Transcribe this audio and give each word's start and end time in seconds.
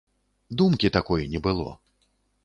Думкі 0.61 0.89
такой 0.95 1.27
не 1.33 1.41
было. 1.47 1.75